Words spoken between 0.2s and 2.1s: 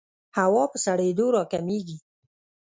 هوا په سړېدو راکمېږي.